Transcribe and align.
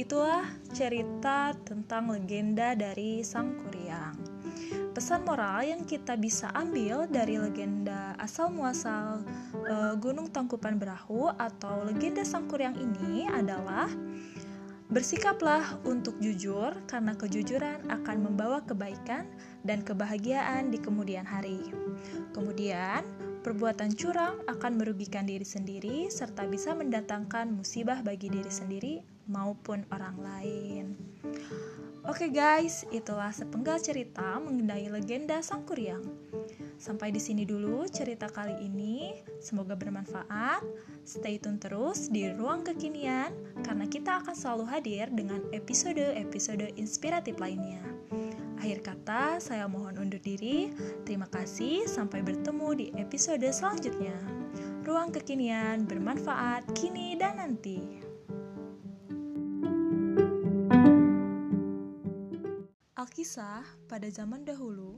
itulah 0.00 0.48
cerita 0.72 1.52
tentang 1.60 2.08
legenda 2.08 2.72
dari 2.72 3.20
Sang 3.20 3.52
Kuryang. 3.52 4.16
Pesan 4.96 5.28
moral 5.28 5.60
yang 5.68 5.84
kita 5.84 6.16
bisa 6.16 6.48
ambil 6.56 7.04
dari 7.04 7.36
legenda 7.36 8.16
asal 8.16 8.48
muasal 8.48 9.20
e, 9.60 10.00
Gunung 10.00 10.32
Tangkupan 10.32 10.80
Berahu 10.80 11.28
atau 11.36 11.84
legenda 11.84 12.24
Sang 12.24 12.48
Kuryang 12.48 12.80
ini 12.80 13.28
adalah 13.28 13.92
bersikaplah 14.88 15.76
untuk 15.84 16.16
jujur 16.18 16.72
karena 16.88 17.12
kejujuran 17.14 17.92
akan 17.92 18.16
membawa 18.24 18.64
kebaikan 18.64 19.28
dan 19.68 19.84
kebahagiaan 19.84 20.72
di 20.72 20.80
kemudian 20.80 21.28
hari. 21.28 21.60
Kemudian, 22.32 23.04
perbuatan 23.44 23.92
curang 23.94 24.40
akan 24.48 24.80
merugikan 24.80 25.28
diri 25.28 25.44
sendiri 25.44 26.08
serta 26.08 26.48
bisa 26.48 26.72
mendatangkan 26.72 27.52
musibah 27.52 28.00
bagi 28.00 28.32
diri 28.32 28.50
sendiri 28.50 29.19
maupun 29.30 29.86
orang 29.94 30.18
lain. 30.18 30.84
Oke 32.10 32.26
guys, 32.32 32.82
itulah 32.90 33.30
sepenggal 33.30 33.78
cerita 33.78 34.42
mengenai 34.42 34.90
legenda 34.90 35.38
Sang 35.46 35.62
Kuryang. 35.62 36.02
Sampai 36.80 37.12
di 37.12 37.20
sini 37.20 37.44
dulu 37.44 37.84
cerita 37.86 38.26
kali 38.26 38.56
ini. 38.66 39.14
Semoga 39.38 39.76
bermanfaat. 39.76 40.64
Stay 41.04 41.36
tune 41.36 41.60
terus 41.60 42.08
di 42.08 42.26
ruang 42.32 42.64
kekinian 42.64 43.30
karena 43.62 43.84
kita 43.84 44.24
akan 44.24 44.32
selalu 44.32 44.64
hadir 44.64 45.06
dengan 45.12 45.44
episode-episode 45.52 46.72
inspiratif 46.80 47.36
lainnya. 47.36 47.84
Akhir 48.56 48.80
kata, 48.80 49.36
saya 49.36 49.68
mohon 49.68 50.00
undur 50.00 50.20
diri. 50.24 50.72
Terima 51.04 51.28
kasih, 51.28 51.84
sampai 51.84 52.24
bertemu 52.24 52.68
di 52.76 52.86
episode 52.96 53.44
selanjutnya. 53.52 54.16
Ruang 54.88 55.12
kekinian 55.12 55.84
bermanfaat 55.84 56.64
kini 56.72 57.12
dan 57.20 57.38
nanti. 57.44 58.09
Alkisah, 63.10 63.66
pada 63.90 64.06
zaman 64.06 64.46
dahulu, 64.46 64.94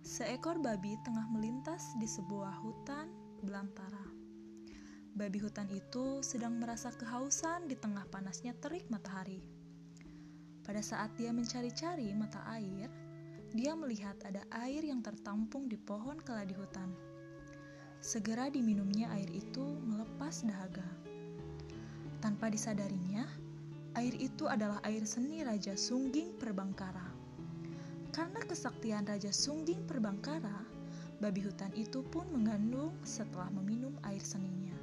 seekor 0.00 0.56
babi 0.64 0.96
tengah 1.04 1.28
melintas 1.28 1.92
di 2.00 2.08
sebuah 2.08 2.56
hutan 2.64 3.04
belantara. 3.44 4.00
Babi 5.12 5.44
hutan 5.44 5.68
itu 5.68 6.24
sedang 6.24 6.56
merasa 6.56 6.88
kehausan 6.88 7.68
di 7.68 7.76
tengah 7.76 8.08
panasnya 8.08 8.56
terik 8.64 8.88
matahari. 8.88 9.44
Pada 10.64 10.80
saat 10.80 11.12
dia 11.20 11.36
mencari-cari 11.36 12.16
mata 12.16 12.40
air, 12.48 12.88
dia 13.52 13.76
melihat 13.76 14.16
ada 14.24 14.40
air 14.64 14.80
yang 14.80 15.04
tertampung 15.04 15.68
di 15.68 15.76
pohon 15.76 16.16
keladi 16.24 16.56
hutan. 16.56 16.88
Segera 18.00 18.48
diminumnya 18.48 19.12
air 19.12 19.28
itu 19.36 19.76
melepas 19.84 20.48
dahaga. 20.48 20.88
Tanpa 22.24 22.48
disadarinya, 22.48 23.28
air 24.00 24.16
itu 24.16 24.48
adalah 24.48 24.80
air 24.80 25.04
seni 25.04 25.44
Raja 25.44 25.76
Sungging 25.76 26.40
Perbangkara. 26.40 27.09
Karena 28.10 28.42
kesaktian 28.42 29.06
Raja 29.06 29.30
Sungging 29.30 29.86
Perbangkara, 29.86 30.66
babi 31.22 31.46
hutan 31.46 31.70
itu 31.78 32.02
pun 32.02 32.26
mengandung 32.34 32.90
setelah 33.06 33.46
meminum 33.54 33.94
air 34.02 34.18
seninya. 34.18 34.74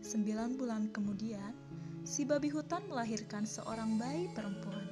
Sembilan 0.00 0.56
bulan 0.56 0.88
kemudian, 0.88 1.52
si 2.00 2.24
babi 2.24 2.48
hutan 2.48 2.80
melahirkan 2.88 3.44
seorang 3.44 4.00
bayi 4.00 4.32
perempuan. 4.32 4.88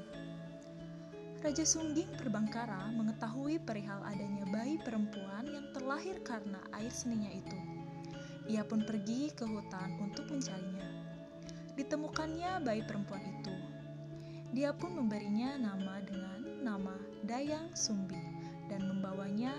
Raja 1.41 1.65
Sungging 1.65 2.13
Perbangkara 2.21 2.93
mengetahui 2.93 3.65
perihal 3.65 4.05
adanya 4.05 4.45
bayi 4.53 4.77
perempuan 4.77 5.49
yang 5.49 5.73
terlahir 5.73 6.21
karena 6.21 6.61
air 6.77 6.93
seninya 6.93 7.33
itu. 7.33 7.59
Ia 8.45 8.61
pun 8.61 8.85
pergi 8.85 9.33
ke 9.33 9.49
hutan 9.49 10.05
untuk 10.05 10.29
mencarinya. 10.29 10.85
Ditemukannya 11.81 12.61
bayi 12.61 12.85
perempuan 12.85 13.25
itu. 13.25 13.57
Dia 14.53 14.71
pun 14.77 14.95
memberinya 14.95 15.59
nama 15.59 15.99
Dayang 17.25 17.73
Sumbi 17.73 18.21
dan 18.69 18.85
membawanya 18.85 19.57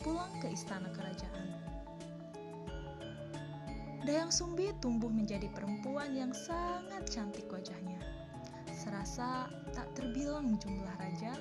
pulang 0.00 0.32
ke 0.40 0.48
istana 0.48 0.88
kerajaan. 0.96 1.48
Dayang 4.08 4.32
Sumbi 4.32 4.72
tumbuh 4.80 5.12
menjadi 5.12 5.44
perempuan 5.52 6.16
yang 6.16 6.32
sangat 6.32 7.04
cantik 7.12 7.52
wajahnya. 7.52 8.00
Serasa 8.72 9.46
tak 9.76 9.92
terbilang 9.92 10.56
jumlah 10.56 10.96
raja, 10.96 11.36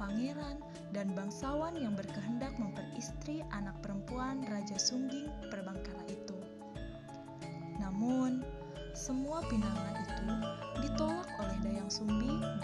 pangeran, 0.00 0.56
dan 0.96 1.12
bangsawan 1.12 1.76
yang 1.76 1.92
berkehendak 1.92 2.56
memperistri 2.56 3.44
anak 3.52 3.76
perempuan 3.84 4.40
Raja 4.48 4.80
Sungging 4.80 5.28
Perbangkara 5.52 6.02
itu. 6.08 6.34
Namun, 7.76 8.40
semua 8.96 9.44
pinangan 9.46 9.94
itu 10.00 10.32
ditolak 10.82 11.28
oleh 11.38 11.58
Dayang 11.60 11.92
Sumbi 11.92 12.59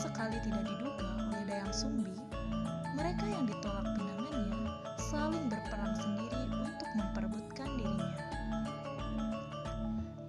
sekali 0.00 0.40
tidak 0.40 0.64
diduga 0.64 1.12
oleh 1.28 1.44
Dayang 1.44 1.76
Sumbi, 1.76 2.16
mereka 2.96 3.28
yang 3.28 3.44
ditolak 3.44 3.84
pinangannya 3.92 4.72
saling 4.96 5.44
berperang 5.52 5.92
sendiri 5.92 6.40
untuk 6.56 6.88
memperebutkan 6.96 7.68
dirinya. 7.76 8.16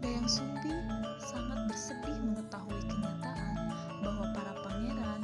Dayang 0.04 0.28
Sumbi 0.28 0.76
sangat 1.24 1.72
bersedih 1.72 2.20
mengetahui 2.20 2.84
kenyataan 2.84 3.56
bahwa 4.04 4.26
para 4.36 4.54
pangeran, 4.60 5.22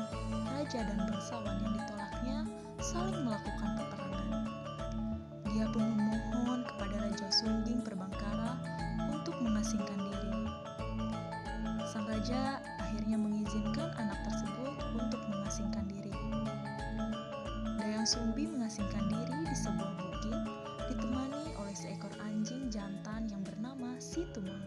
raja, 0.56 0.80
dan 0.80 0.96
bangsawan 0.96 1.56
yang 1.60 1.74
ditolaknya 1.84 2.38
saling 2.80 3.20
Sumbi 18.08 18.48
mengasingkan 18.48 19.12
diri 19.12 19.36
di 19.44 19.52
sebuah 19.52 20.00
bukit 20.00 20.40
ditemani 20.88 21.60
oleh 21.60 21.76
seekor 21.76 22.16
anjing 22.24 22.72
jantan 22.72 23.28
yang 23.28 23.44
bernama 23.44 24.00
Si 24.00 24.24
Tumang. 24.32 24.64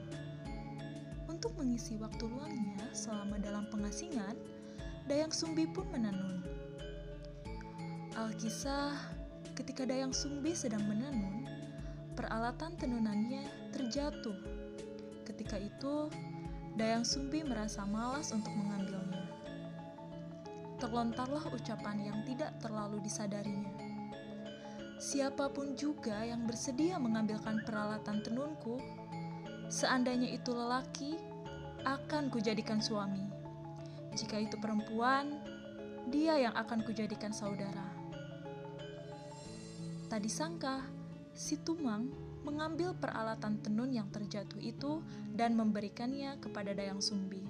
Untuk 1.24 1.56
mengisi 1.56 1.96
waktu 1.96 2.20
luangnya 2.28 2.84
selama 2.92 3.40
dalam 3.40 3.64
pengasingan, 3.72 4.36
Dayang 5.08 5.32
Sumbi 5.32 5.64
pun 5.72 5.88
menenun. 5.88 6.44
Alkisah, 8.12 8.92
ketika 9.56 9.88
Dayang 9.88 10.12
Sumbi 10.12 10.52
sedang 10.52 10.84
menenun, 10.84 11.48
peralatan 12.12 12.76
tenunannya 12.76 13.72
terjatuh. 13.72 14.36
Ketika 15.24 15.56
itu, 15.56 16.12
Dayang 16.76 17.08
Sumbi 17.08 17.40
merasa 17.40 17.88
malas 17.88 18.36
untuk 18.36 18.52
mengambilnya. 18.52 18.79
Terlontarlah 20.90 21.54
ucapan 21.54 22.02
yang 22.02 22.18
tidak 22.26 22.50
terlalu 22.58 22.98
disadarinya. 22.98 23.70
Siapa 24.98 25.46
pun 25.54 25.78
juga 25.78 26.26
yang 26.26 26.50
bersedia 26.50 26.98
mengambilkan 26.98 27.62
peralatan 27.62 28.18
tenunku, 28.26 28.74
seandainya 29.70 30.34
itu 30.34 30.50
lelaki, 30.50 31.14
akan 31.86 32.26
kujadikan 32.34 32.82
suami. 32.82 33.22
Jika 34.18 34.42
itu 34.42 34.58
perempuan, 34.58 35.38
dia 36.10 36.42
yang 36.42 36.58
akan 36.58 36.82
kujadikan 36.82 37.30
saudara. 37.30 37.86
Tak 40.10 40.26
disangka, 40.26 40.82
si 41.38 41.54
Tumang 41.62 42.10
mengambil 42.42 42.98
peralatan 42.98 43.62
tenun 43.62 43.94
yang 43.94 44.10
terjatuh 44.10 44.58
itu 44.58 45.06
dan 45.38 45.54
memberikannya 45.54 46.34
kepada 46.42 46.74
Dayang 46.74 46.98
Sumbi. 46.98 47.46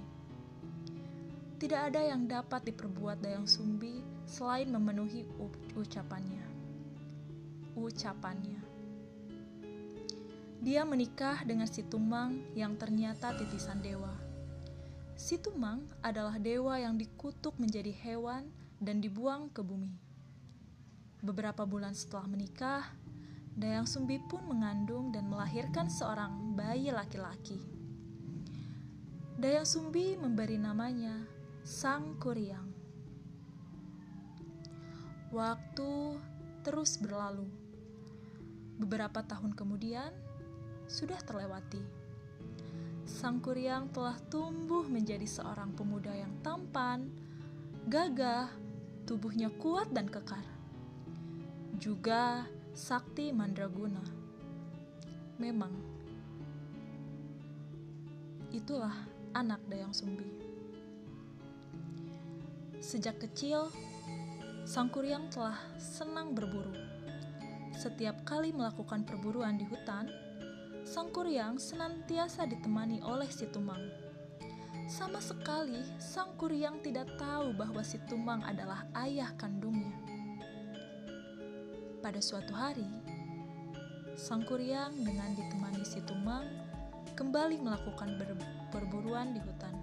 Tidak 1.61 1.77
ada 1.77 2.01
yang 2.01 2.25
dapat 2.25 2.73
diperbuat 2.73 3.21
Dayang 3.21 3.45
Sumbi 3.45 4.01
selain 4.25 4.73
memenuhi 4.73 5.29
ucapannya. 5.77 6.41
Ucapannya. 7.77 8.57
Dia 10.65 10.81
menikah 10.89 11.45
dengan 11.45 11.69
si 11.69 11.85
Tumang 11.85 12.41
yang 12.57 12.73
ternyata 12.81 13.37
titisan 13.37 13.77
dewa. 13.77 14.09
Si 15.13 15.37
Tumang 15.37 15.85
adalah 16.01 16.41
dewa 16.41 16.81
yang 16.81 16.97
dikutuk 16.97 17.53
menjadi 17.61 17.93
hewan 17.93 18.49
dan 18.81 18.97
dibuang 18.97 19.53
ke 19.53 19.61
bumi. 19.61 19.93
Beberapa 21.21 21.61
bulan 21.69 21.93
setelah 21.93 22.25
menikah, 22.25 22.89
Dayang 23.53 23.85
Sumbi 23.85 24.17
pun 24.17 24.41
mengandung 24.49 25.13
dan 25.13 25.29
melahirkan 25.29 25.93
seorang 25.93 26.57
bayi 26.57 26.89
laki-laki. 26.89 27.61
Dayang 29.37 29.69
Sumbi 29.69 30.17
memberi 30.17 30.57
namanya 30.57 31.40
Sang 31.61 32.17
Kuryang. 32.17 32.73
Waktu 35.29 36.17
terus 36.65 36.97
berlalu. 36.97 37.45
Beberapa 38.81 39.21
tahun 39.21 39.53
kemudian, 39.53 40.09
sudah 40.89 41.21
terlewati. 41.21 41.77
Sang 43.05 43.37
Kuryang 43.45 43.93
telah 43.93 44.17
tumbuh 44.33 44.89
menjadi 44.89 45.29
seorang 45.29 45.77
pemuda 45.77 46.09
yang 46.09 46.33
tampan, 46.41 47.13
gagah, 47.85 48.49
tubuhnya 49.05 49.53
kuat 49.61 49.93
dan 49.93 50.09
kekar. 50.09 50.41
Juga 51.77 52.49
Sakti 52.73 53.29
Mandraguna. 53.29 54.01
Memang, 55.37 55.77
itulah 58.49 58.97
anak 59.37 59.61
Dayang 59.69 59.93
Sumbi. 59.93 60.50
Sejak 62.81 63.21
kecil, 63.21 63.69
Sang 64.65 64.89
Kuryang 64.89 65.29
telah 65.29 65.53
senang 65.77 66.33
berburu. 66.33 66.73
Setiap 67.77 68.25
kali 68.25 68.49
melakukan 68.49 69.05
perburuan 69.05 69.53
di 69.53 69.69
hutan, 69.69 70.09
Sang 70.81 71.13
Kuryang 71.13 71.61
senantiasa 71.61 72.49
ditemani 72.49 73.05
oleh 73.05 73.29
si 73.29 73.45
Tumang. 73.53 73.85
Sama 74.89 75.21
sekali, 75.21 75.77
Sang 76.01 76.33
Kuryang 76.41 76.81
tidak 76.81 77.05
tahu 77.21 77.53
bahwa 77.53 77.85
si 77.85 78.01
Tumang 78.09 78.41
adalah 78.41 78.89
ayah 79.05 79.29
kandungnya. 79.37 79.93
Pada 82.01 82.17
suatu 82.17 82.49
hari, 82.57 82.89
Sang 84.17 84.41
Kuryang 84.41 85.05
dengan 85.05 85.37
ditemani 85.37 85.85
si 85.85 86.01
Tumang 86.01 86.49
kembali 87.13 87.61
melakukan 87.61 88.17
perburuan 88.73 89.37
di 89.37 89.39
hutan. 89.45 89.80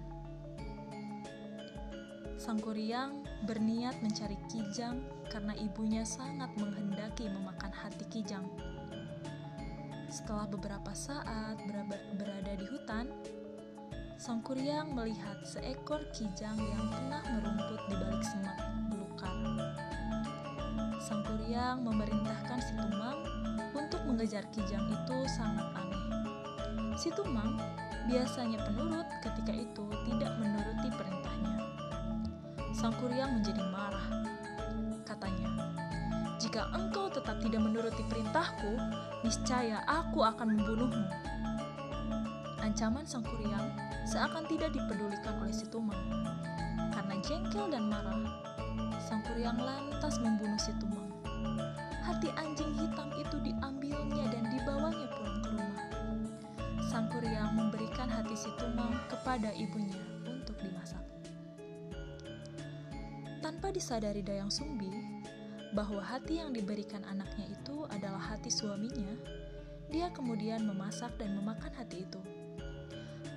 Sang 2.39 2.55
Kuryang 2.55 3.27
berniat 3.43 3.99
mencari 3.99 4.39
Kijang 4.47 5.03
karena 5.27 5.51
ibunya 5.59 6.07
sangat 6.07 6.47
menghendaki 6.55 7.27
memakan 7.27 7.67
hati 7.67 8.07
Kijang. 8.07 8.47
Setelah 10.07 10.47
beberapa 10.47 10.87
saat 10.95 11.59
berada 12.15 12.53
di 12.55 12.63
hutan, 12.63 13.11
Sang 14.15 14.39
Kuryang 14.39 14.95
melihat 14.95 15.43
seekor 15.43 15.99
Kijang 16.15 16.55
yang 16.55 16.87
tengah 16.95 17.19
merumput 17.27 17.81
di 17.91 17.95
balik 17.99 18.23
semak 18.23 18.55
belukar. 18.87 19.35
Sang 21.03 21.19
Kuryang 21.27 21.83
memerintahkan 21.83 22.63
si 22.63 22.71
Tumang 22.79 23.19
untuk 23.75 23.99
mengejar 24.07 24.47
Kijang 24.55 24.87
itu 24.87 25.17
sangat 25.27 25.75
aneh. 25.75 26.03
Si 26.95 27.11
Tumang 27.11 27.59
biasanya 28.07 28.63
penurut 28.63 29.11
ketika 29.27 29.51
itu 29.51 29.83
tidak 30.07 30.31
menuruti 30.39 30.87
perintahnya. 30.95 31.58
Sang 32.79 32.95
Kuryang 32.95 33.35
menjadi 33.35 33.59
marah. 33.75 34.07
Katanya, 35.03 35.51
"Jika 36.39 36.63
engkau 36.71 37.11
tetap 37.11 37.35
tidak 37.43 37.59
menuruti 37.59 37.99
perintahku, 38.07 38.71
niscaya 39.19 39.83
aku 39.83 40.23
akan 40.23 40.55
membunuhmu." 40.55 41.03
Ancaman 42.63 43.03
Sang 43.03 43.19
Kuryang 43.27 43.75
seakan 44.07 44.47
tidak 44.47 44.71
dipedulikan 44.71 45.43
oleh 45.43 45.51
si 45.51 45.67
Tumang. 45.67 45.99
Karena 46.95 47.19
jengkel 47.19 47.67
dan 47.67 47.91
marah, 47.91 48.23
Sang 49.03 49.27
Kuryang 49.27 49.59
lantas 49.59 50.15
membunuh 50.23 50.55
si 50.55 50.71
Tumang. 50.79 51.11
Hati 51.99 52.31
anjing 52.39 52.79
hitam 52.79 53.11
itu 53.19 53.43
diambilnya 53.43 54.23
dan 54.31 54.47
dibawanya 54.55 55.07
pulang 55.19 55.39
ke 55.43 55.51
rumah. 55.51 55.83
Sang 56.87 57.11
Kuryang 57.11 57.59
memberikan 57.59 58.07
hati 58.07 58.39
si 58.39 58.47
Tumang 58.55 58.95
kepada 59.11 59.51
ibunya 59.51 60.08
tanpa 63.59 63.75
disadari 63.75 64.23
Dayang 64.23 64.47
Sumbi 64.47 64.87
bahwa 65.75 65.99
hati 65.99 66.39
yang 66.39 66.55
diberikan 66.55 67.03
anaknya 67.11 67.43
itu 67.51 67.83
adalah 67.91 68.31
hati 68.31 68.47
suaminya, 68.47 69.11
dia 69.91 70.07
kemudian 70.15 70.63
memasak 70.63 71.11
dan 71.19 71.35
memakan 71.35 71.67
hati 71.75 72.07
itu. 72.07 72.23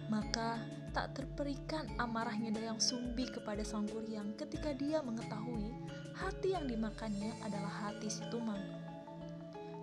Maka 0.06 0.62
tak 0.94 1.19
terperikan 1.19 1.90
amarahnya 1.98 2.54
Dayang 2.54 2.78
Sumbi 2.78 3.26
kepada 3.34 3.66
Sang 3.66 3.82
Kuryang 3.90 4.38
ketika 4.38 4.70
dia 4.70 5.02
mengetahui 5.02 5.74
hati 6.14 6.54
yang 6.54 6.70
dimakannya 6.70 7.34
adalah 7.42 7.90
hati 7.90 8.06
si 8.06 8.22
Tumang. 8.30 8.62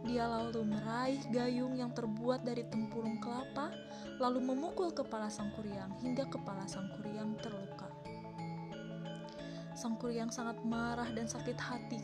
Dia 0.07 0.23
lalu 0.23 0.71
meraih 0.71 1.19
gayung 1.35 1.75
yang 1.75 1.91
terbuat 1.91 2.47
dari 2.47 2.63
tempurung 2.63 3.19
kelapa, 3.19 3.75
lalu 4.23 4.39
memukul 4.39 4.95
kepala 4.95 5.27
Sang 5.27 5.51
Kuryang 5.51 5.99
hingga 5.99 6.31
kepala 6.31 6.63
Sang 6.63 6.87
Kuryang 6.95 7.35
terluka. 7.43 7.68
Sang 9.79 9.95
Kuryang 9.95 10.27
sangat 10.27 10.59
marah 10.67 11.07
dan 11.15 11.23
sakit 11.23 11.55
hati 11.55 12.03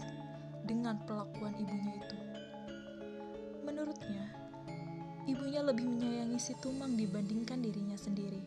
dengan 0.63 0.95
perlakuan 1.03 1.51
ibunya 1.59 1.99
itu. 1.99 2.17
Menurutnya, 3.67 4.31
ibunya 5.27 5.59
lebih 5.59 5.83
menyayangi 5.83 6.39
si 6.39 6.55
Tumang 6.63 6.95
dibandingkan 6.95 7.59
dirinya 7.59 7.99
sendiri. 7.99 8.39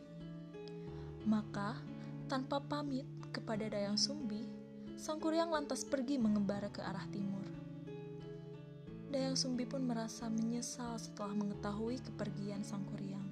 Maka, 1.28 1.76
tanpa 2.24 2.56
pamit 2.56 3.04
kepada 3.28 3.68
Dayang 3.68 4.00
Sumbi, 4.00 4.48
Sang 4.96 5.20
Kuryang 5.20 5.52
lantas 5.52 5.84
pergi 5.84 6.16
mengembara 6.16 6.72
ke 6.72 6.80
arah 6.80 7.04
timur. 7.12 7.44
Dayang 9.12 9.36
Sumbi 9.36 9.68
pun 9.68 9.84
merasa 9.84 10.32
menyesal 10.32 10.96
setelah 10.96 11.36
mengetahui 11.36 12.00
kepergian 12.00 12.64
Sang 12.64 12.80
Kuryang. 12.88 13.27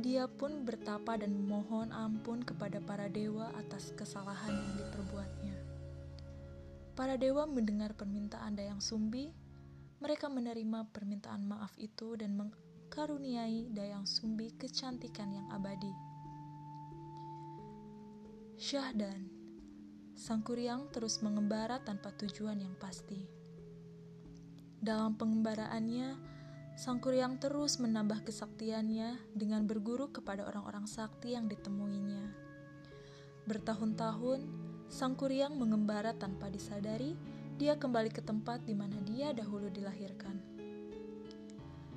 Dia 0.00 0.24
pun 0.24 0.64
bertapa 0.64 1.20
dan 1.20 1.36
memohon 1.36 1.92
ampun 1.92 2.40
kepada 2.40 2.80
para 2.80 3.12
dewa 3.12 3.52
atas 3.52 3.92
kesalahan 3.92 4.56
yang 4.56 4.72
diperbuatnya. 4.80 5.56
Para 6.96 7.20
dewa 7.20 7.44
mendengar 7.44 7.92
permintaan 7.92 8.56
Dayang 8.56 8.80
Sumbi, 8.80 9.32
mereka 10.00 10.32
menerima 10.32 10.88
permintaan 10.96 11.44
maaf 11.44 11.76
itu 11.76 12.16
dan 12.16 12.40
mengkaruniai 12.40 13.68
Dayang 13.68 14.08
Sumbi 14.08 14.56
kecantikan 14.56 15.28
yang 15.28 15.48
abadi. 15.52 15.92
Syahdan, 18.56 19.28
Sang 20.16 20.40
Kuryang 20.40 20.88
terus 20.88 21.20
mengembara 21.20 21.80
tanpa 21.84 22.16
tujuan 22.16 22.60
yang 22.60 22.76
pasti. 22.80 23.28
Dalam 24.80 25.20
pengembaraannya, 25.20 26.31
Sang 26.72 27.04
Kuryang 27.04 27.36
terus 27.36 27.76
menambah 27.76 28.24
kesaktiannya 28.24 29.36
dengan 29.36 29.68
berguru 29.68 30.08
kepada 30.08 30.48
orang-orang 30.48 30.88
sakti 30.88 31.36
yang 31.36 31.44
ditemuinya. 31.44 32.32
Bertahun-tahun, 33.44 34.40
Sang 34.88 35.12
Kuryang 35.12 35.52
mengembara 35.52 36.16
tanpa 36.16 36.48
disadari, 36.48 37.12
dia 37.60 37.76
kembali 37.76 38.08
ke 38.08 38.24
tempat 38.24 38.64
di 38.64 38.72
mana 38.72 38.96
dia 39.04 39.36
dahulu 39.36 39.68
dilahirkan. 39.68 40.40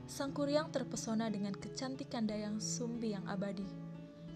Sang 0.05 0.35
Kuryang 0.35 0.69
terpesona 0.69 1.31
dengan 1.31 1.55
kecantikan 1.55 2.27
Dayang 2.27 2.59
Sumbi 2.59 3.15
yang 3.15 3.25
abadi. 3.31 3.65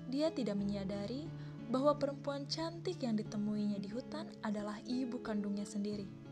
Dia 0.09 0.33
tidak 0.33 0.57
menyadari 0.57 1.29
bahwa 1.69 1.93
perempuan 1.99 2.49
cantik 2.49 2.97
yang 3.05 3.13
ditemuinya 3.13 3.77
di 3.77 3.91
hutan 3.93 4.25
adalah 4.41 4.81
ibu 4.87 5.21
kandungnya 5.21 5.67
sendiri. 5.67 6.28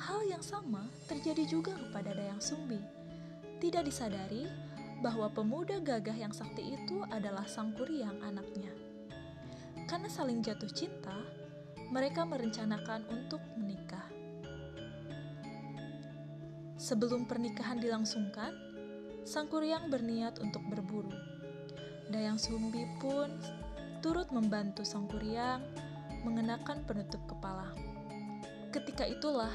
Hal 0.00 0.24
yang 0.24 0.40
sama 0.40 0.88
terjadi 1.04 1.44
juga 1.44 1.76
kepada 1.76 2.16
Dayang 2.16 2.40
Sumbi. 2.40 2.80
Tidak 3.60 3.84
disadari 3.84 4.48
bahwa 5.04 5.28
pemuda 5.28 5.76
gagah 5.76 6.16
yang 6.16 6.32
sakti 6.32 6.72
itu 6.72 7.04
adalah 7.12 7.44
Sang 7.44 7.76
Kuryang 7.76 8.16
anaknya. 8.24 8.72
Karena 9.84 10.08
saling 10.08 10.40
jatuh 10.40 10.72
cinta, 10.72 11.12
mereka 11.92 12.24
merencanakan 12.24 13.04
untuk 13.12 13.44
menikah. 13.60 14.08
Sebelum 16.80 17.28
pernikahan 17.28 17.76
dilangsungkan, 17.76 18.56
Sang 19.28 19.52
Kuryang 19.52 19.92
berniat 19.92 20.40
untuk 20.40 20.64
berburu. 20.72 21.12
Dayang 22.08 22.40
Sumbi 22.40 22.88
pun 22.96 23.36
turut 24.00 24.32
membantu 24.32 24.80
Sang 24.80 25.04
Kuryang 25.12 25.60
mengenakan 26.24 26.88
penutup 26.88 27.20
kepala. 27.28 27.68
Ketika 28.72 29.04
itulah 29.04 29.52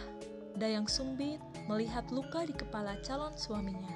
Dayang 0.56 0.88
Sumbi 0.88 1.36
melihat 1.68 2.08
luka 2.16 2.48
di 2.48 2.56
kepala 2.56 2.96
calon 3.04 3.36
suaminya. 3.36 3.92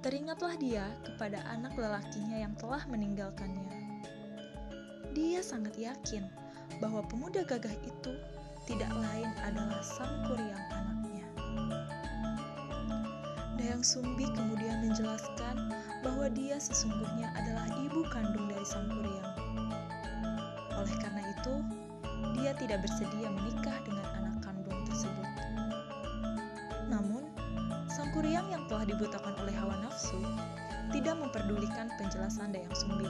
Teringatlah 0.00 0.56
dia 0.56 0.88
kepada 1.04 1.44
anak 1.52 1.76
lelakinya 1.76 2.40
yang 2.40 2.56
telah 2.56 2.80
meninggalkannya. 2.88 3.68
Dia 5.12 5.44
sangat 5.44 5.76
yakin 5.76 6.24
bahwa 6.80 7.04
pemuda 7.04 7.44
gagah 7.44 7.76
itu 7.84 8.16
tidak 8.64 8.88
lain 8.96 9.28
adalah 9.44 9.84
sang 9.84 10.24
kuryang 10.24 10.64
anaknya. 10.72 11.28
Dayang 13.60 13.84
Sumbi 13.84 14.24
kemudian 14.32 14.88
menjelaskan 14.88 15.68
bahwa 16.00 16.32
dia 16.32 16.56
sesungguhnya 16.56 17.28
adalah 17.36 17.68
ibu 17.76 18.08
kandung 18.08 18.48
dari 18.48 18.64
sang 18.64 18.88
kuryang. 18.88 19.36
Oleh 20.80 20.96
karena 20.96 21.22
itu, 21.28 21.54
dia 22.40 22.56
tidak 22.56 22.82
bersedia 22.88 23.28
menikah 23.28 23.78
dengan 23.84 23.93
telah 28.84 29.00
dibutakan 29.00 29.32
oleh 29.40 29.54
hawa 29.56 29.80
nafsu 29.80 30.20
tidak 30.92 31.16
memperdulikan 31.16 31.88
penjelasan 31.96 32.52
Dayang 32.52 32.76
Sumbi. 32.76 33.08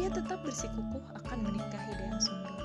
Dia 0.00 0.08
tetap 0.08 0.40
bersikukuh 0.40 1.04
akan 1.12 1.44
menikahi 1.44 1.92
Dayang 1.92 2.16
Sumbi. 2.16 2.56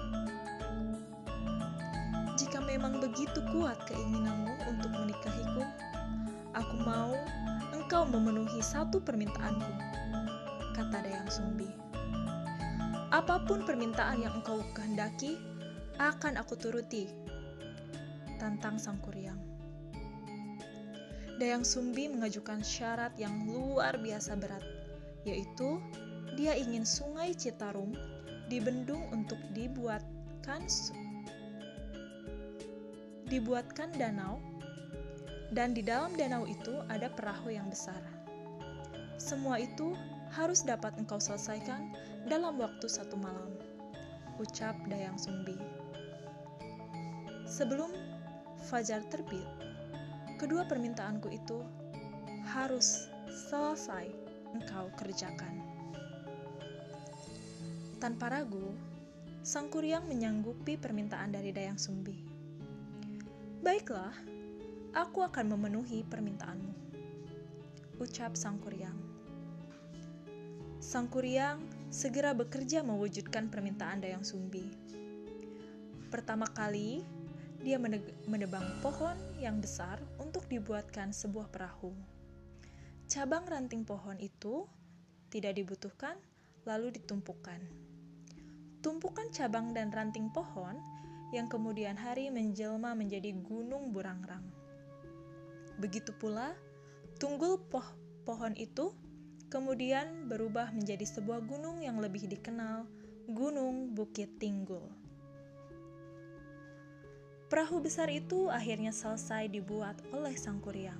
Jika 2.39 2.63
memang 2.63 3.03
begitu 3.03 3.43
kuat 3.51 3.75
keinginanmu 3.91 4.55
untuk 4.71 4.87
menikahiku, 4.95 5.67
aku 6.55 6.75
mau 6.87 7.11
engkau 7.75 8.07
memenuhi 8.07 8.63
satu 8.63 9.03
permintaanku, 9.03 9.73
kata 10.79 11.03
Dayang 11.03 11.27
Sumbi. 11.27 11.67
Apa 13.11 13.43
pun 13.43 13.67
permintaan 13.67 14.23
yang 14.23 14.31
engkau 14.31 14.63
kehendaki, 14.71 15.35
akan 15.99 16.39
aku 16.39 16.55
turuti, 16.55 17.11
tantang 18.39 18.79
Sang. 18.79 18.95
Dayang 21.37 21.61
Sumbi 21.61 22.09
mengajukan 22.09 22.65
syarat 22.65 23.13
yang 23.21 23.45
luar 23.45 24.01
biasa 24.01 24.33
berat, 24.41 24.65
yaitu 25.21 25.77
dia 26.33 26.57
ingin 26.57 26.81
sungai 26.81 27.37
Citarum 27.37 27.93
dibendung 28.49 29.05
untuk 29.13 29.37
dibuatkan 29.53 30.65
dibuatkan 33.27 33.91
danau 33.99 34.41
dan 35.51 35.77
di 35.77 35.85
dalam 35.85 36.15
danau 36.17 36.49
itu 36.49 36.73
ada 36.89 37.11
perahu 37.11 37.53
yang 37.53 37.69
besar. 37.69 37.99
Semua 39.21 39.61
itu 39.61 39.93
harus 40.33 40.65
dapat 40.65 40.97
engkau 40.97 41.21
selesaikan 41.21 41.93
dalam 42.25 42.57
waktu 42.59 42.89
satu 42.89 43.15
malam, 43.15 43.53
ucap 44.41 44.75
Dayang 44.89 45.15
Sumbi. 45.21 45.55
Sebelum 47.47 47.93
fajar 48.67 49.05
terbit, 49.07 49.47
kedua 50.37 50.69
permintaanku 50.69 51.33
itu 51.33 51.65
harus 52.53 53.09
selesai 53.49 54.05
engkau 54.53 54.93
kerjakan. 54.93 55.59
Tanpa 57.97 58.29
ragu, 58.29 58.77
Sang 59.41 59.73
Kuryang 59.73 60.05
menyanggupi 60.05 60.77
permintaan 60.77 61.33
dari 61.33 61.49
Dayang 61.49 61.81
Sumbi. 61.81 62.13
Baiklah, 63.65 64.13
aku 64.93 65.25
akan 65.25 65.57
memenuhi 65.57 66.05
permintaanmu, 66.05 66.73
ucap 67.97 68.37
Sang 68.37 68.61
Kuryang. 68.61 68.95
Sang 70.77 71.09
Kuryang 71.09 71.65
segera 71.89 72.37
bekerja 72.37 72.85
mewujudkan 72.85 73.49
permintaan 73.49 74.05
Dayang 74.05 74.21
Sumbi. 74.21 74.69
Pertama 76.13 76.45
kali, 76.53 77.01
dia 77.61 77.81
menebang 78.29 78.65
pohon 78.85 79.17
yang 79.41 79.61
besar 79.61 79.97
untuk 80.21 80.45
dibuatkan 80.49 81.09
sebuah 81.09 81.49
perahu. 81.49 81.93
Cabang 83.07 83.47
ranting 83.47 83.87
pohon 83.87 84.19
itu 84.19 84.67
tidak 85.31 85.55
dibutuhkan, 85.55 86.19
lalu 86.67 86.91
ditumpukan. 86.95 87.59
Tumpukan 88.83 89.31
cabang 89.31 89.71
dan 89.71 89.91
ranting 89.91 90.31
pohon 90.31 90.77
yang 91.35 91.51
kemudian 91.51 91.99
hari 91.99 92.31
menjelma 92.31 92.95
menjadi 92.95 93.35
gunung 93.43 93.91
burangrang. 93.91 94.43
Begitu 95.79 96.15
pula, 96.15 96.55
tunggul 97.19 97.59
poh 97.67 97.85
pohon 98.23 98.55
itu 98.55 98.91
kemudian 99.47 100.27
berubah 100.27 100.71
menjadi 100.75 101.03
sebuah 101.03 101.43
gunung 101.47 101.79
yang 101.79 101.99
lebih 101.99 102.27
dikenal, 102.27 102.87
Gunung 103.27 103.91
Bukit 103.91 104.39
Tinggul. 104.39 105.06
Perahu 107.47 107.79
besar 107.79 108.11
itu 108.11 108.51
akhirnya 108.51 108.91
selesai 108.91 109.47
dibuat 109.47 109.95
oleh 110.11 110.35
Sang 110.35 110.59
Kuryang. 110.59 110.99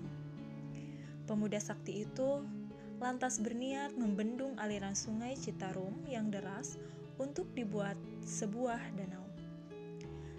Pemuda 1.27 1.59
sakti 1.59 2.07
itu 2.07 2.39
lantas 3.03 3.43
berniat 3.43 3.91
membendung 3.99 4.55
aliran 4.55 4.95
sungai 4.95 5.35
Citarum 5.35 5.91
yang 6.07 6.31
deras 6.31 6.79
untuk 7.19 7.51
dibuat 7.51 7.99
sebuah 8.23 8.79
danau. 8.95 9.27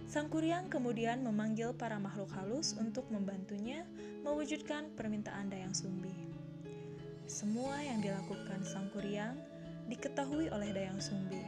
Sang 0.09 0.33
Kuryang 0.33 0.73
kemudian 0.73 1.21
memanggil 1.21 1.77
para 1.77 2.01
makhluk 2.01 2.33
halus 2.41 2.73
untuk 2.81 3.05
membantunya 3.13 3.85
mewujudkan 4.25 4.89
permintaan 4.97 5.53
Dayang 5.53 5.77
Sumbi. 5.77 6.17
Semua 7.29 7.85
yang 7.85 8.01
dilakukan 8.01 8.65
Sang 8.65 8.89
Kuryang 8.97 9.37
diketahui 9.93 10.49
oleh 10.49 10.73
Dayang 10.73 11.05
Sumbi. 11.05 11.45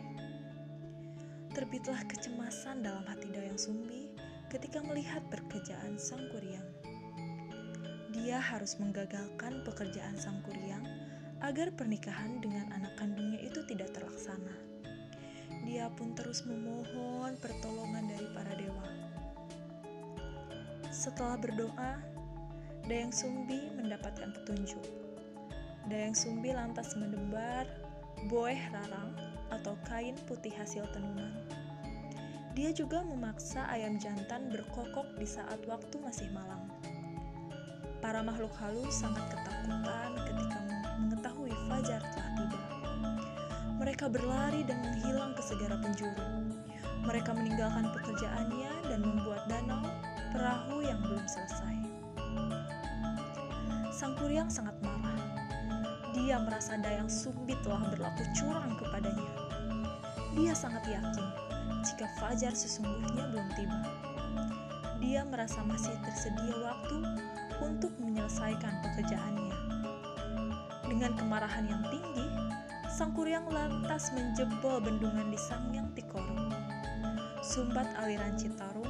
Terbitlah 1.56 2.04
kecemasan 2.12 2.84
dalam 2.84 3.08
hati 3.08 3.32
Dayang 3.32 3.56
Sumbi 3.56 4.09
ketika 4.50 4.82
melihat 4.82 5.22
pekerjaan 5.30 5.94
Sang 5.94 6.26
Kuryang. 6.34 6.66
Dia 8.10 8.42
harus 8.42 8.74
menggagalkan 8.82 9.62
pekerjaan 9.62 10.18
Sang 10.18 10.42
Kuryang 10.42 10.82
agar 11.38 11.70
pernikahan 11.70 12.42
dengan 12.42 12.66
anak 12.74 12.98
kandungnya 12.98 13.38
itu 13.46 13.62
tidak 13.70 13.94
terlaksana. 13.94 14.50
Dia 15.62 15.86
pun 15.94 16.18
terus 16.18 16.42
memohon 16.42 17.38
pertolongan 17.38 18.10
dari 18.10 18.26
para 18.34 18.52
dewa. 18.58 18.86
Setelah 20.90 21.38
berdoa, 21.38 22.02
Dayang 22.90 23.14
Sumbi 23.14 23.70
mendapatkan 23.78 24.34
petunjuk. 24.34 24.82
Dayang 25.86 26.18
Sumbi 26.18 26.50
lantas 26.50 26.98
menebar 26.98 27.70
boeh 28.26 28.58
rarang 28.74 29.14
atau 29.54 29.78
kain 29.86 30.18
putih 30.26 30.50
hasil 30.58 30.90
tenunan 30.90 31.38
dia 32.60 32.76
juga 32.76 33.00
memaksa 33.00 33.64
ayam 33.72 33.96
jantan 33.96 34.52
berkokok 34.52 35.16
di 35.16 35.24
saat 35.24 35.64
waktu 35.64 35.96
masih 35.96 36.28
malam. 36.28 36.60
Para 38.04 38.20
makhluk 38.20 38.52
halus 38.60 39.00
sangat 39.00 39.32
ketakutan 39.32 40.12
ketika 40.28 40.58
mengetahui 41.00 41.56
fajar 41.72 42.04
telah 42.04 42.30
tiba. 42.36 42.60
Mereka 43.80 44.12
berlari 44.12 44.60
dan 44.68 44.76
menghilang 44.84 45.32
ke 45.32 45.40
segara 45.40 45.80
penjuru. 45.80 46.52
Mereka 47.08 47.32
meninggalkan 47.32 47.96
pekerjaannya 47.96 48.72
dan 48.92 49.00
membuat 49.08 49.48
danau 49.48 49.80
perahu 50.36 50.84
yang 50.84 51.00
belum 51.00 51.24
selesai. 51.24 51.76
Sang 53.88 54.12
Kuryang 54.20 54.52
sangat 54.52 54.76
marah. 54.84 55.16
Dia 56.12 56.36
merasa 56.44 56.76
Dayang 56.76 57.08
Sumbi 57.08 57.56
telah 57.64 57.88
berlaku 57.88 58.20
curang 58.36 58.76
kepadanya. 58.76 59.32
Dia 60.36 60.52
sangat 60.52 60.84
yakin 60.84 61.39
jika 61.80 62.06
fajar 62.20 62.52
sesungguhnya 62.52 63.24
belum 63.32 63.48
tiba. 63.56 63.80
Dia 65.00 65.24
merasa 65.24 65.64
masih 65.64 65.96
tersedia 66.04 66.52
waktu 66.60 66.98
untuk 67.64 67.92
menyelesaikan 68.00 68.84
pekerjaannya. 68.84 69.56
Dengan 70.84 71.16
kemarahan 71.16 71.64
yang 71.64 71.84
tinggi, 71.88 72.26
Sang 72.92 73.16
Kuryang 73.16 73.48
lantas 73.48 74.12
menjebol 74.12 74.82
bendungan 74.84 75.32
di 75.32 75.38
Sangyang 75.40 75.88
Tikoro. 75.96 76.52
Sumbat 77.40 77.88
aliran 77.96 78.36
Citarum 78.36 78.88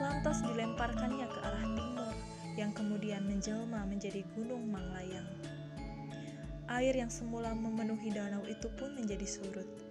lantas 0.00 0.40
dilemparkannya 0.48 1.28
ke 1.28 1.38
arah 1.44 1.66
timur 1.76 2.14
yang 2.56 2.72
kemudian 2.72 3.20
menjelma 3.28 3.84
menjadi 3.84 4.24
Gunung 4.32 4.72
Manglayang. 4.72 5.28
Air 6.72 6.94
yang 6.96 7.12
semula 7.12 7.52
memenuhi 7.52 8.08
danau 8.14 8.46
itu 8.48 8.70
pun 8.78 8.96
menjadi 8.96 9.26
surut 9.28 9.89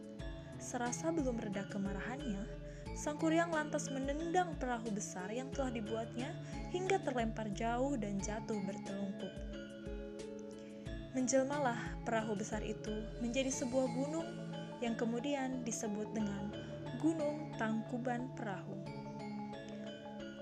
Serasa 0.70 1.10
belum 1.10 1.42
reda 1.42 1.66
kemarahannya, 1.74 2.46
Sang 2.94 3.18
Kuryang 3.18 3.50
lantas 3.50 3.90
menendang 3.90 4.54
perahu 4.62 4.94
besar 4.94 5.26
yang 5.34 5.50
telah 5.50 5.74
dibuatnya 5.74 6.30
hingga 6.70 7.02
terlempar 7.02 7.50
jauh 7.58 7.98
dan 7.98 8.22
jatuh 8.22 8.62
bertelungkup. 8.62 9.34
Menjelmalah 11.18 11.98
perahu 12.06 12.38
besar 12.38 12.62
itu 12.62 13.02
menjadi 13.18 13.50
sebuah 13.50 13.90
gunung 13.98 14.30
yang 14.78 14.94
kemudian 14.94 15.66
disebut 15.66 16.06
dengan 16.14 16.54
Gunung 17.02 17.50
Tangkuban 17.58 18.30
Perahu. 18.38 18.78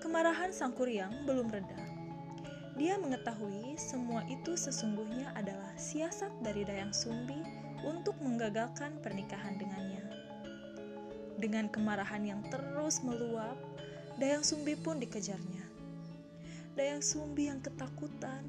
Kemarahan 0.03 0.51
Sang 0.51 0.75
Kuryang 0.75 1.23
belum 1.23 1.47
reda. 1.47 1.79
Dia 2.75 2.99
mengetahui 2.99 3.79
semua 3.79 4.27
itu 4.27 4.59
sesungguhnya 4.59 5.31
adalah 5.39 5.71
siasat 5.79 6.35
dari 6.43 6.67
Dayang 6.67 6.91
Sumbi 6.91 7.39
untuk 7.87 8.19
menggagalkan 8.19 8.99
pernikahan 8.99 9.55
dengannya. 9.55 9.86
Dengan 11.37 11.69
kemarahan 11.69 12.25
yang 12.25 12.41
terus 12.49 13.05
meluap, 13.05 13.55
Dayang 14.17 14.41
Sumbi 14.41 14.73
pun 14.73 14.97
dikejarnya. 14.97 15.61
Dayang 16.73 17.05
Sumbi 17.05 17.53
yang 17.53 17.61
ketakutan 17.61 18.41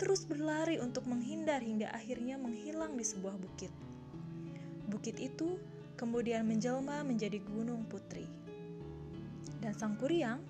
terus 0.00 0.24
berlari 0.24 0.80
untuk 0.80 1.04
menghindar 1.04 1.60
hingga 1.60 1.92
akhirnya 1.92 2.40
menghilang 2.40 2.96
di 2.96 3.04
sebuah 3.04 3.36
bukit. 3.36 3.68
Bukit 4.88 5.20
itu 5.20 5.60
kemudian 6.00 6.48
menjelma 6.48 7.04
menjadi 7.04 7.36
Gunung 7.44 7.84
Putri. 7.84 8.24
Dan 9.60 9.76
Sang 9.76 10.00
Kuryang 10.00 10.40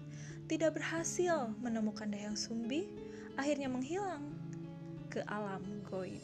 tidak 0.47 0.79
berhasil 0.79 1.51
menemukan 1.59 2.07
Dayang 2.07 2.39
Sumbi, 2.39 2.87
akhirnya 3.35 3.67
menghilang 3.67 4.31
ke 5.11 5.27
alam 5.27 5.83
goib. 5.91 6.23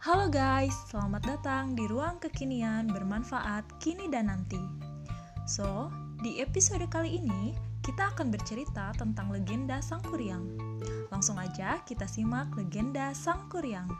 Halo 0.00 0.32
guys, 0.32 0.72
selamat 0.88 1.28
datang 1.28 1.76
di 1.76 1.84
ruang 1.84 2.16
kekinian 2.24 2.88
bermanfaat 2.88 3.68
kini 3.84 4.08
dan 4.08 4.32
nanti. 4.32 4.56
So, 5.44 5.92
di 6.24 6.40
episode 6.40 6.88
kali 6.88 7.20
ini 7.20 7.52
kita 7.84 8.16
akan 8.16 8.32
bercerita 8.32 8.96
tentang 8.96 9.28
legenda 9.28 9.76
Sang 9.84 10.00
Kuryang. 10.00 10.56
Langsung 11.12 11.36
aja 11.36 11.84
kita 11.84 12.08
simak 12.08 12.48
legenda 12.56 13.12
Sang 13.12 13.44
Kuryang. 13.52 13.92